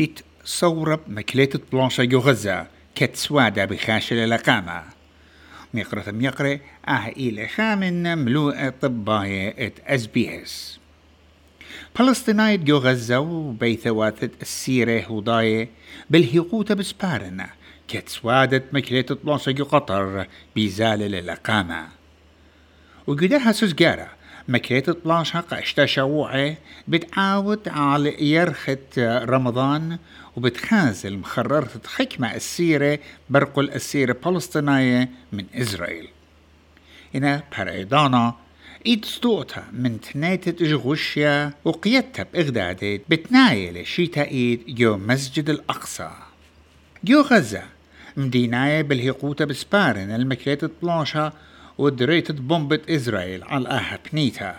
إت 0.00 0.20
صورب 0.44 1.00
مكليت 1.08 1.72
بلانشا 1.72 2.04
جو 2.04 2.18
غزة 2.18 2.66
كت 2.94 3.16
سوادة 3.16 3.64
بخاشل 3.64 4.30
لقامة. 4.30 4.82
ميقرة 5.74 6.10
ميقرة 6.10 6.60
آه 6.88 7.08
إلى 7.08 7.48
خامن 7.48 8.18
ملوء 8.18 8.68
طباية 8.68 9.66
إت 9.66 9.72
أس 9.86 10.06
بي 10.06 10.42
إس. 10.42 10.78
فلسطينايت 11.94 12.60
جو 12.60 12.78
غزة 12.78 13.18
وبيثواثت 13.18 14.30
السيرة 14.42 15.12
وضاية 15.12 15.68
بالهيقوتة 16.10 16.74
بسبارنا 16.74 17.50
كت 17.88 18.08
سوادة 18.08 18.64
مكليت 18.72 19.12
بلانشا 19.12 19.50
جو 19.50 19.64
قطر 19.64 20.26
بيزال 20.54 20.98
للقامة. 20.98 21.88
وقدها 23.06 23.52
سوزجارة 23.52 24.10
مكيت 24.48 24.90
طلاشة 24.90 25.40
قشتا 25.40 25.86
شوعي 25.86 26.56
بتعاود 26.88 27.68
على 27.68 28.30
يرخت 28.30 28.98
رمضان 28.98 29.98
وبتخازل 30.36 31.16
مخررة 31.18 31.80
حكمة 31.86 32.34
السيرة 32.34 32.98
برقل 33.30 33.70
السيرة 33.70 34.16
فلسطينية 34.24 35.10
من 35.32 35.44
إسرائيل. 35.54 36.08
هنا 37.14 37.42
بريدانا 37.58 38.34
إيد 38.86 39.04
صدوقتها 39.04 39.64
من 39.72 40.00
تنايتة 40.00 40.66
جغوشيا 40.66 41.52
وقيادتها 41.64 42.26
بإغدادات 42.32 43.00
بتنايل 43.08 43.86
شيتا 43.86 44.22
إيد 44.22 44.60
جو 44.68 44.96
مسجد 44.96 45.50
الأقصى. 45.50 46.10
جو 47.04 47.20
غزة 47.20 47.62
مديناية 48.16 48.82
بالهيقوتة 48.82 49.44
بسبارن 49.44 50.10
المكيت 50.10 50.64
طلاشة 50.64 51.32
ودريت 51.78 52.32
بومبة 52.32 52.80
إسرائيل 52.88 53.44
على 53.44 53.68
آها 53.68 53.98
بنيتا 54.12 54.56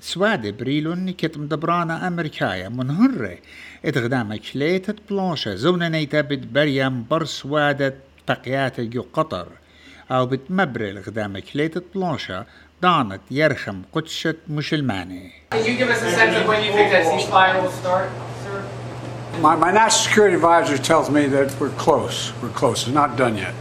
سواد 0.00 0.56
بريلون 0.58 1.10
كت 1.10 1.38
مدبرانا 1.38 2.08
أمريكايا 2.08 2.68
منهرة 2.68 3.38
اتغدام 3.84 4.36
كليتة 4.36 4.94
بلانشة 5.10 5.54
زونا 5.54 5.88
نيتا 5.88 6.20
بتبريا 6.20 6.88
مبر 6.88 7.24
سوادة 7.24 7.94
تقيات 8.26 8.80
جو 8.80 9.04
قطر 9.12 9.46
أو 10.10 10.26
بتمبر 10.26 10.80
الغدام 10.80 11.38
كليتة 11.38 11.82
بلانشة 11.94 12.46
دانت 12.82 13.20
يرخم 13.30 13.82
قدشة 13.92 14.34
الماني 14.72 15.30
Could 15.52 15.66
you 15.66 15.76
give 15.76 15.88
us 15.88 16.02
a 16.02 16.10
sense 16.10 16.36
of 16.36 16.46
when 16.46 16.64
you 16.64 16.72
think 16.72 16.90
that 16.92 17.04
ceasefire 17.06 17.62
will 17.62 17.70
start, 17.70 18.08
sir? 18.44 18.64
My, 19.40 19.56
my 19.56 19.72
national 19.72 20.04
security 20.06 20.34
advisor 20.36 20.76
tells 20.76 21.10
me 21.10 21.26
that 21.26 21.48
we're 21.60 21.70
close. 21.86 22.32
We're 22.42 22.56
close. 22.60 22.82
It's 22.82 22.94
not 23.02 23.16
done 23.16 23.36
yet. 23.36 23.54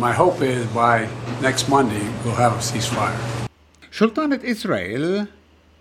My 0.00 0.12
hope 0.12 0.40
is 0.40 0.64
by 0.74 1.06
next 1.42 1.68
Monday 1.68 2.04
we'll 2.24 2.34
have 2.34 2.52
a 2.52 2.62
ceasefire. 2.62 3.18
شلطانة 3.90 4.40
إسرائيل 4.44 5.26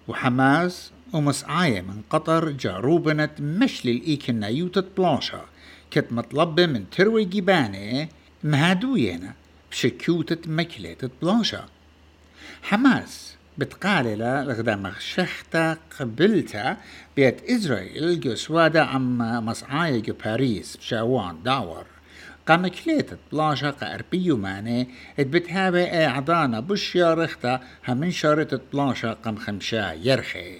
وحماس 0.07 0.91
ومسعاية 1.13 1.81
من 1.81 2.01
قطر 2.09 2.49
جاروبنت 2.49 3.31
مشل 3.41 3.89
الإيكنا 3.89 4.47
يوتت 4.47 4.85
بلانشا 4.97 5.45
كت 5.91 6.11
مطلبة 6.11 6.65
من 6.65 6.89
تروي 6.89 7.25
جيبانة 7.25 8.07
مهادوينا 8.43 9.33
بشكيوتة 9.71 10.51
مكلة 10.51 10.95
بلانشا 11.21 11.65
حماس 12.63 13.35
بتقاللا 13.57 14.43
لغدا 14.43 14.93
شختا 14.99 15.77
قبلتا 15.99 16.77
بيت 17.15 17.41
إسرائيل 17.49 18.19
جو 18.19 18.35
سوادا 18.35 18.81
عم 18.81 19.17
مصعايا 19.45 19.99
جو 19.99 20.13
باريس 20.25 20.77
بشاوان 20.77 21.43
داور 21.43 21.85
قام 22.47 22.67
كليتت 22.67 23.19
بلاشا 23.31 23.69
قاربيو 23.69 24.37
ماني 24.37 24.87
اتبتهابي 25.19 25.83
اعضانا 25.83 26.59
بش 26.59 26.95
يارختا 26.95 27.59
همن 27.87 28.11
شارتت 28.11 28.61
بلاشا 28.73 29.13
قم 29.13 29.35
خمشا 29.35 29.93
يرخي 29.93 30.57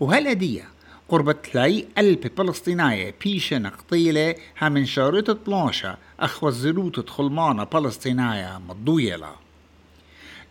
وهالأدية 0.00 0.64
قرب 1.08 1.42
تلاي 1.42 1.88
ألب 1.98 2.30
فلسطينية 2.36 3.14
بيشة 3.24 3.58
نقطيلة 3.58 4.34
همن 4.62 4.86
شارتت 4.86 5.38
بلاشا 5.46 5.96
أخوة 6.20 6.50
زروتة 6.50 7.12
خلمانة 7.12 7.64
فلسطينية 7.64 8.60
مضويلة. 8.68 9.30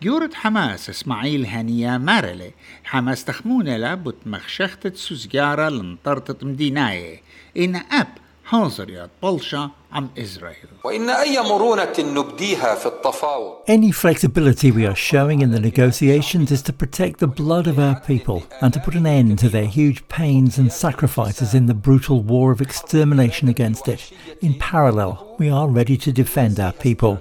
جورة 0.02 0.30
حماس 0.34 0.90
إسماعيل 0.90 1.46
هنية 1.46 1.98
مارلي 1.98 2.52
حماس 2.84 3.26
تخمونة 3.26 3.78
لابد 3.78 4.16
مخشختة 4.26 4.96
سوزجارة 4.96 5.70
لنطرتة 5.70 6.48
مديناية. 6.48 7.22
إن 7.58 7.76
أب 7.76 8.08
حاضر 8.46 9.10
بلشة 9.24 9.72
عم 9.93 10.09
إسرائيل 10.19 10.69
وإن 10.85 11.11
أي 11.11 11.41
مرونة 11.41 11.95
نبديها 11.99 12.75
في 12.75 12.87
التفاوض 12.87 13.55
Any 13.69 13.93
flexibility 13.93 14.71
we 14.71 14.87
are 14.87 14.95
showing 14.95 15.41
in 15.41 15.51
the 15.51 15.61
negotiations 15.61 16.51
is 16.51 16.63
to 16.63 16.73
protect 16.73 17.21
the 17.21 17.27
blood 17.27 17.67
of 17.67 17.79
our 17.79 18.01
people 18.11 18.43
and 18.63 18.73
to 18.75 18.81
put 18.81 18.95
an 18.95 19.07
end 19.07 19.39
to 19.39 19.49
their 19.49 19.69
huge 19.79 20.01
pains 20.09 20.59
and 20.59 20.73
sacrifices 20.73 21.55
in 21.55 21.67
the 21.67 21.79
brutal 21.87 22.19
war 22.23 22.53
of 22.53 22.61
extermination 22.61 23.49
against 23.49 23.89
it. 23.89 24.01
In 24.47 24.55
parallel, 24.73 25.13
we 25.39 25.49
are 25.59 25.69
ready 25.69 25.97
to 26.05 26.11
defend 26.13 26.61
our 26.61 26.73
people. 26.73 27.19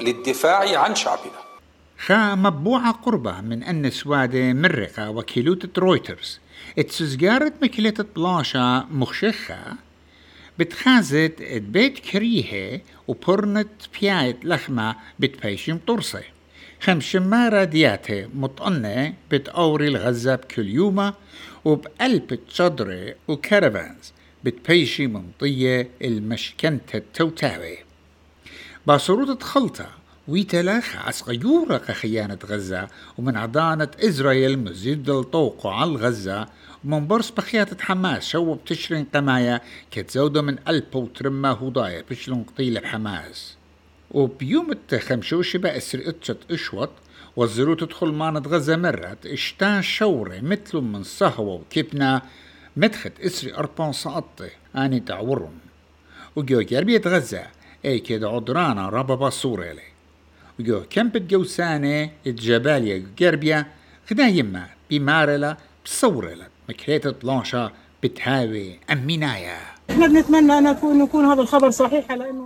للدفاع 0.00 0.78
عن 0.78 0.94
شعبنا 0.94 1.48
خا 2.06 2.34
مبوعة 2.34 2.92
قربة 2.92 3.40
من 3.40 3.62
أن 3.62 3.90
سوادة 3.90 4.52
مرقة 4.52 5.10
وكيلوتة 5.10 5.80
رويترز 5.80 6.40
اتسزجارت 6.78 7.52
مكيلة 7.62 7.94
بلاشا 8.16 8.86
مخشخة 8.90 9.58
بتخازت 10.59 11.41
بيت 11.41 11.99
كريهة 11.99 12.81
وبرنت 13.07 13.69
بيايت 14.01 14.45
لخمة 14.45 14.95
بتبيشم 15.19 15.77
طرسة. 15.87 16.23
خمشمارة 16.81 17.63
دياتة 17.63 18.29
مطقنة 18.35 19.13
بتقوري 19.31 19.87
الغزة 19.87 20.35
بكل 20.35 20.67
يومة 20.67 21.13
وبقلب 21.65 22.39
تشدرة 22.47 23.15
وكارفانز 23.27 24.13
بتبيشي 24.43 25.07
منطية 25.07 25.89
المشكنة 26.01 26.79
التوتاوي. 26.95 27.77
باصروت 28.87 29.43
خلطة 29.43 29.89
ويتلاخ 30.27 30.95
عسقيورة 30.95 31.77
خيانة 31.77 32.37
غزة 32.45 32.87
ومن 33.17 33.37
عضانة 33.37 33.87
إسرائيل 33.99 34.59
مزيد 34.59 35.09
الطوق 35.09 35.67
على 35.67 35.95
غزة 35.95 36.47
ومن 36.85 37.07
برس 37.07 37.29
بخياتة 37.29 37.83
حماس 37.83 38.27
شو 38.27 38.53
بتشرين 38.53 39.05
قمايا 39.15 39.61
كتزودة 39.91 40.41
من 40.41 40.57
ألبا 40.67 40.99
وترمى 40.99 41.49
هضايا 41.49 42.03
بشلون 42.09 42.43
قطيلة 42.43 42.81
بحماس 42.81 43.55
وبيوم 44.11 44.71
التخمشوشي 44.71 45.57
بأسر 45.57 46.09
إتشت 46.09 46.37
اشوط 46.51 46.89
والزرو 47.35 47.73
تدخل 47.73 48.07
مانة 48.07 48.39
غزة 48.39 48.75
مرت 48.75 49.25
اشتا 49.25 49.81
شورة 49.81 50.39
مثل 50.39 50.77
من 50.77 51.03
صهوة 51.03 51.53
وكبنة 51.53 52.21
مدخت 52.77 53.19
اسري 53.19 53.55
أربان 53.55 53.93
سقطة 53.93 54.49
آني 54.75 54.99
تعورن 54.99 55.57
وجو 56.35 56.63
غزة 57.05 57.43
اي 57.85 57.99
كده 57.99 58.29
عدرانا 58.29 58.89
ربابا 58.89 59.29
سوريلي. 59.29 59.92
وجو 60.59 60.83
كمبت 60.89 61.21
جوسانة 61.21 62.09
الجبالية؟ 62.27 63.05
جربيا 63.19 63.65
خدا 64.09 64.27
بمارلا 64.89 65.57
بصورلا 65.85 66.47
مكريتة 66.69 67.11
بلانشا 67.11 67.71
بتهاوي 68.03 68.79
أمينايا. 68.91 69.57
إحنا 69.57 69.72
بنتمنى 69.72 69.72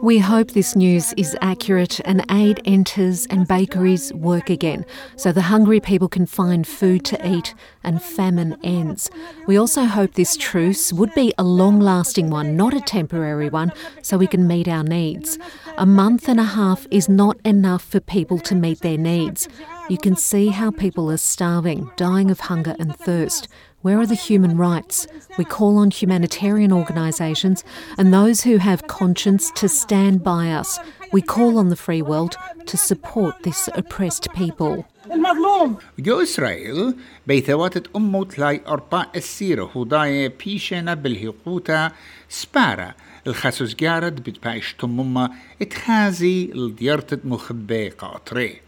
We 0.02 0.20
hope 0.20 0.52
this 0.52 0.76
news 0.76 1.14
is 1.14 1.38
accurate 1.42 2.00
and 2.02 2.26
aid 2.30 2.62
enters 2.66 3.26
and 3.28 3.48
bakeries 3.48 4.14
work 4.14 4.50
again 4.50 4.86
so 5.16 5.32
the 5.32 5.44
hungry 5.44 5.80
people 5.80 6.10
can 6.10 6.26
find 6.26 6.68
food 6.68 7.06
to 7.06 7.28
eat 7.28 7.56
and 7.84 8.02
famine 8.02 8.58
ends. 8.64 9.10
We 9.48 9.58
also 9.58 9.86
hope 9.86 10.14
this 10.14 10.36
truce 10.36 10.92
would 10.92 11.14
be 11.14 11.34
a 11.38 11.44
long 11.44 11.80
lasting 11.80 12.30
one, 12.30 12.58
not 12.58 12.74
a 12.74 12.82
temporary 12.82 13.50
one, 13.50 13.72
so 14.02 14.18
we 14.18 14.28
can 14.28 14.48
meet 14.48 14.68
our 14.68 14.84
needs. 14.84 15.40
A 15.78 15.86
month 15.86 16.28
and 16.28 16.40
a 16.40 16.44
half 16.44 16.86
is 16.92 17.08
not 17.08 17.38
enough 17.46 17.84
for 17.84 18.00
people 18.00 18.40
to 18.40 18.56
meet 18.56 18.82
their 18.82 18.98
needs. 18.98 19.48
You 19.89 19.99
can 19.99 20.17
see 20.17 20.49
how 20.49 20.71
people 20.71 21.11
are 21.11 21.17
starving, 21.17 21.91
dying 21.97 22.31
of 22.31 22.41
hunger 22.41 22.75
and 22.79 22.97
thirst. 22.97 23.49
Where 23.83 23.99
are 23.99 24.07
the 24.07 24.15
human 24.29 24.57
rights? 24.57 25.07
We 25.39 25.45
call 25.45 25.77
on 25.77 25.91
humanitarian 25.91 26.73
organisations 26.73 27.65
and 27.99 28.15
those 28.15 28.43
who 28.43 28.59
have 28.59 28.87
conscience 28.87 29.51
to 29.61 29.69
stand 29.69 30.23
by 30.23 30.53
us. 30.53 30.79
We 31.13 31.21
call 31.21 31.59
on 31.59 31.69
the 31.69 31.83
free 31.87 32.03
world 32.03 32.37
to 32.67 32.77
support 32.77 33.35
this 33.43 33.69
oppressed 33.75 34.29
people. 34.35 34.85
المظلوم 35.13 35.77
جو 35.99 36.23
إسرائيل 36.23 36.95
بيثواتت 37.27 37.97
أمو 37.97 38.25
تلاي 38.25 38.61
أرباء 38.67 39.11
السيرة 39.17 39.71
هداية 39.77 40.35
بيشنا 40.45 40.95
بالهقوتا 40.95 41.93
سبارة 42.29 42.95
الخاسوس 43.27 43.75
جارد 43.75 44.15
بتبايش 44.23 44.75
تمما 44.75 45.31
اتخازي 45.63 46.47
لديارتت 46.47 47.27
مخبي 47.27 47.89
قاطري 47.89 48.61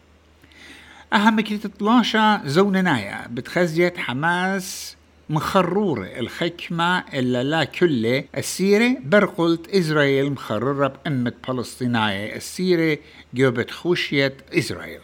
أهم 1.13 1.41
كلمة 1.41 1.71
طلاشة 1.79 2.47
زوننايا 2.47 3.27
بتخزيت 3.31 3.97
حماس 3.97 4.95
مخرورة. 5.29 6.05
الحكمة 6.05 6.99
إلا 6.99 7.43
لا 7.43 7.63
كلة. 7.63 8.23
السيرة 8.37 8.97
برقلت 9.03 9.67
إسرائيل 9.69 10.31
مخررة 10.31 10.87
بأمة 10.87 11.33
فلسطينية. 11.43 12.35
السيرة 12.35 12.97
جوبت 13.33 13.71
خوشية 13.71 14.37
إسرائيل. 14.53 14.99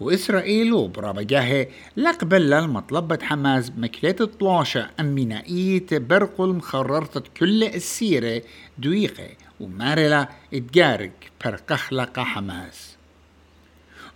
وإسرائيل 0.00 0.72
وبرابجاه 0.72 1.66
لقبل 1.96 2.52
المطلبة 2.52 3.18
حماس 3.22 3.70
بمكلات 3.70 4.20
الطلاشة 4.20 4.90
أمينائية 5.00 5.86
برقل 5.92 6.48
مخررت 6.48 7.28
كل 7.36 7.64
السيرة 7.64 8.42
دويقة. 8.78 9.28
ومارلا 9.60 10.28
اتجارك 10.54 11.30
برقخلق 11.44 12.20
حماس. 12.20 12.96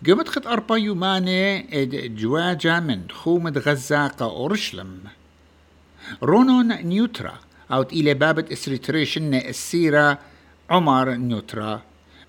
قمت 0.05 0.29
خط 0.29 0.47
أربا 0.47 0.77
يومانة 0.77 1.65
إد 1.73 2.17
جواجة 2.17 2.81
من 2.81 3.11
خومة 3.11 3.63
غزة 3.67 4.07
قا 4.07 4.25
أورشلم 4.25 5.01
رونون 6.23 6.83
نيوترا 6.83 7.39
أو 7.73 7.83
إلى 7.83 8.15
بابة 8.15 8.53
إسريتريشن 8.53 9.35
السيرة 9.35 10.19
عمر 10.71 11.11
نيوترا. 11.11 11.83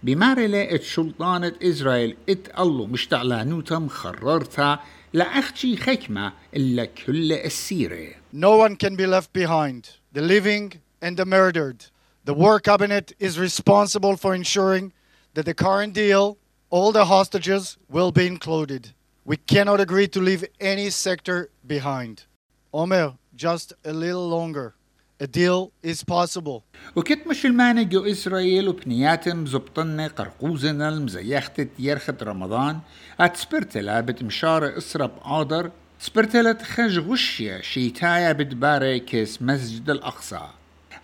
بمارلة 0.03 0.75
ات 0.75 0.83
شلطانة 0.83 1.53
إسرائيل 1.63 2.17
ات 2.29 2.59
الله 2.59 2.85
مشتعلانوتا 2.85 3.79
مخررتا 3.79 4.79
لأختي 5.13 5.77
خكمة 5.77 6.33
إلا 6.55 6.85
كل 6.85 7.33
السيرة 7.33 8.07
No 8.33 8.57
one 8.57 8.75
can 8.75 8.95
be 8.95 9.05
left 9.05 9.33
behind, 9.33 9.89
the 10.13 10.21
living 10.21 10.73
and 11.01 11.17
the 11.17 11.25
murdered. 11.25 11.85
The 12.25 12.33
War 12.33 12.59
Cabinet 12.59 13.13
is 13.19 13.39
responsible 13.39 14.15
for 14.17 14.33
ensuring 14.33 14.93
that 15.33 15.45
the 15.45 15.53
current 15.53 15.93
deal, 15.93 16.37
all 16.69 16.91
the 16.91 17.05
hostages, 17.05 17.77
will 17.89 18.11
be 18.11 18.27
included. 18.27 18.93
We 19.25 19.37
cannot 19.37 19.79
agree 19.79 20.07
to 20.09 20.19
leave 20.19 20.43
any 20.59 20.89
sector 20.89 21.49
behind. 21.65 22.25
Omer, 22.73 23.13
just 23.35 23.73
a 23.85 23.93
little 23.93 24.27
longer. 24.27 24.73
A 25.19 25.27
deal 25.27 25.71
is 25.81 26.03
possible. 26.03 26.63
وكت 26.95 27.27
مشلمانة 27.27 27.83
جو 27.83 28.05
إسرائيل 28.05 28.67
وبنياتم 28.67 29.45
زبطن 29.45 30.01
قرقوزنا 30.01 30.89
المزيختة 30.89 31.67
يرخت 31.79 32.23
رمضان 32.23 32.79
أت 33.19 33.37
سبرتلا 33.37 34.01
بتمشار 34.01 34.77
إسرب 34.77 35.11
آدر 35.23 35.71
سبرتلا 35.99 36.51
تخج 36.51 36.99
غشية 36.99 37.61
شيتايا 37.61 38.31
بدبارة 38.31 38.97
كيس 38.97 39.41
مسجد 39.41 39.89
الأقصى 39.89 40.41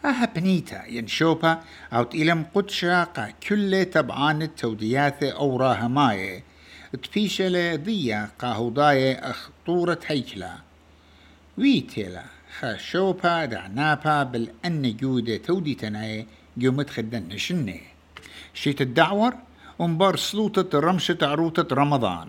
أها 0.05 0.25
بنيتا 0.25 0.85
ينشوبا 0.85 1.61
أو 1.93 2.03
تإلم 2.03 2.45
قدشا 2.53 3.03
قا 3.03 3.33
كل 3.47 3.85
تبعان 3.85 4.41
التوديات 4.41 5.23
أو 5.23 5.57
راهماية 5.57 6.43
تبيشة 7.03 7.75
ضيا 7.75 8.29
قا 8.39 8.47
هوداية 8.47 9.13
أخطورة 9.13 9.99
هيكلا 10.07 10.53
ويتيلا 11.57 12.23
خشوبا 12.59 13.45
دعنابا 13.45 14.23
بالأن 14.23 14.97
جودة 14.97 15.37
تودي 15.37 15.75
تناي 15.75 16.27
جومت 16.57 16.89
خدن 16.89 17.37
شني. 17.37 17.81
شيت 18.53 18.81
الدعور؟ 18.81 19.33
ومبار 19.79 20.15
سلوطة 20.15 20.79
رمشة 20.79 21.17
عروتة 21.21 21.75
رمضان. 21.75 22.27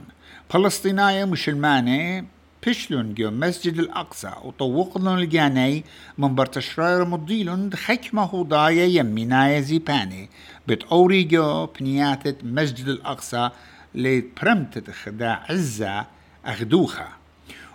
فلسطيناية 0.48 1.24
مشلمانة 1.24 2.24
بشلون 2.66 3.14
جو 3.14 3.30
مسجد 3.30 3.78
الأقصى 3.78 4.32
وطوقلن 4.44 5.08
الجاني 5.18 5.84
من 6.18 6.34
برتشرار 6.34 7.04
مضيلن 7.04 7.70
حكمة 7.76 8.22
هضايا 8.22 8.84
يمينايا 8.84 9.60
زيباني 9.60 10.28
بتأوري 10.68 11.22
جو 11.22 11.66
بنياتة 11.66 12.34
مسجد 12.42 12.88
الأقصى 12.88 13.50
لبرمتة 13.94 14.92
خدا 14.92 15.30
عزة 15.30 16.06
أخدوخة 16.46 17.08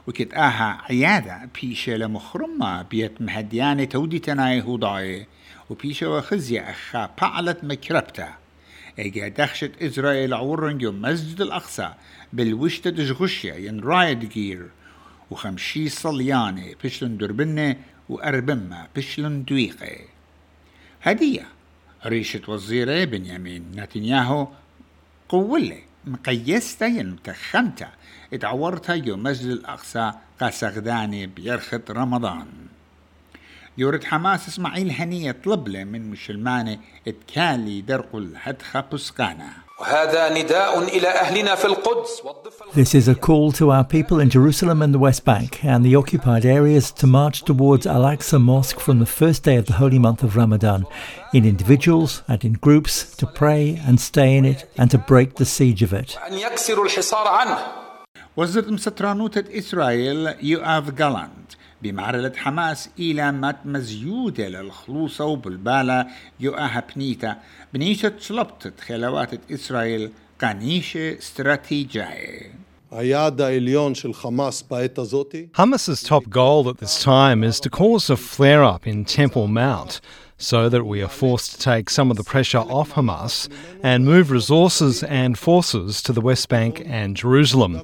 وكت 0.08 0.34
آها 0.34 0.82
عيادة 0.90 1.50
بيشة 1.62 1.96
لمخرمة 1.96 2.82
بيت 2.82 3.22
مهديانة 3.22 3.84
تودي 3.84 4.20
تناي 4.20 4.62
هضايا 4.62 5.26
وبيشة 5.70 6.10
وخزية 6.10 6.62
أخا 6.70 7.10
بعلت 7.22 7.64
مكربتا 7.64 8.30
اجا 9.00 9.28
دخشت 9.28 9.72
إسرائيل 9.82 10.34
عورن 10.34 10.78
جو 10.78 10.92
مسجد 10.92 11.42
الأقصى 11.42 11.94
بالوشتة 12.34 12.90
دجغشية 12.90 13.54
ين 13.54 13.80
رايد 13.80 14.30
جير 14.30 14.70
وخمشي 15.32 15.90
صليانة 15.90 16.76
بشلن 16.84 17.18
دربنة 17.18 17.76
وأربمة 18.10 18.88
بشلن 18.96 19.44
دويقة. 19.44 19.98
هدية 21.02 21.46
ريشة 22.06 22.42
وزيرة 22.48 23.04
بنيامين 23.04 23.72
نتنياهو 23.76 24.48
قولة 25.30 25.82
مقيستا 26.06 26.86
ين 26.86 27.10
متخمتا 27.12 27.92
اتعورتا 28.34 28.94
يو 28.94 29.18
مسجد 29.18 29.50
الأقصى 29.50 30.12
قاسغداني 30.40 31.28
بيرخت 31.28 31.92
رمضان. 31.92 32.48
يورد 33.78 34.04
حماس 34.04 34.48
إسماعيل 34.48 34.92
هنية 34.92 35.32
طلب 35.32 35.68
له 35.68 35.84
من 35.84 36.12
مشلمانة 36.12 36.80
إتكالي 37.08 37.82
درقل 37.82 38.34
هدخة 38.36 38.82
بسقانا 38.94 39.50
This 42.74 42.94
is 42.94 43.08
a 43.08 43.16
call 43.16 43.52
to 43.54 43.72
our 43.72 43.86
people 43.86 44.20
in 44.20 44.30
Jerusalem 44.30 44.82
and 44.82 44.94
the 44.94 45.00
West 45.00 45.24
Bank 45.24 45.64
and 45.64 45.86
the 45.86 45.96
occupied 45.96 46.46
areas 46.46 46.92
to 46.92 47.08
march 47.08 47.44
towards 47.44 47.88
Al 47.88 48.02
Aqsa 48.02 48.42
Mosque 48.42 48.80
from 48.80 49.00
the 49.00 49.06
first 49.06 49.44
day 49.44 49.56
of 49.56 49.68
the 49.68 49.74
holy 49.74 49.98
month 49.98 50.22
of 50.22 50.36
Ramadan, 50.36 50.86
in 51.34 51.46
individuals 51.46 52.24
and 52.28 52.44
in 52.44 52.54
groups, 52.54 53.16
to 53.16 53.26
pray 53.26 53.82
and 53.88 54.02
stay 54.02 54.36
in 54.36 54.44
it 54.44 54.70
and 54.78 54.92
to 54.92 54.98
break 54.98 55.36
the 55.36 55.46
siege 55.46 55.82
of 55.82 55.94
it. 55.94 56.18
وزيرة 58.40 58.72
مسترانوتة 58.72 59.58
إسرائيل 59.58 60.34
يؤاف 60.44 60.92
جالاند 60.92 61.54
بمعركة 61.82 62.38
حماس 62.38 62.90
إلى 63.00 63.32
مات 63.32 63.66
مزيودة 63.66 64.48
للخلوصة 64.48 65.26
وبالبالة 65.26 66.08
يؤاها 66.40 66.84
بنيتا 66.96 67.38
بنيشة 67.74 68.14
شلبتت 68.20 68.80
خلوات 68.80 69.52
إسرائيل 69.52 70.12
كنيشة 70.42 71.18
استراتيجية 71.18 72.52
Hamas's 75.54 76.02
top 76.02 76.28
goal 76.30 76.70
at 76.70 76.78
this 76.80 77.04
time 77.04 77.44
is 77.44 77.60
to 77.60 77.70
cause 77.70 78.10
a 78.10 78.18
flare 78.18 78.64
up 78.64 78.88
in 78.88 79.06
Temple 79.06 79.48
Mount 79.48 80.02
so 80.40 80.70
that 80.70 80.86
we 80.86 81.04
are 81.04 81.08
forced 81.08 81.52
to 81.52 81.60
take 81.60 81.90
some 81.90 82.10
of 82.10 82.18
the 82.18 82.24
pressure 82.24 82.66
off 82.78 82.94
Hamas 82.94 83.48
and 83.84 84.06
move 84.06 84.32
resources 84.32 85.04
and 85.04 85.38
forces 85.38 86.02
to 86.02 86.14
the 86.14 86.22
West 86.22 86.50
Bank 86.50 86.82
and 86.86 87.16
Jerusalem. 87.16 87.84